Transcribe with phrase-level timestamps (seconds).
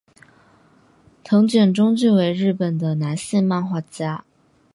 [1.23, 4.25] 藤卷忠俊为日本的男性漫画家。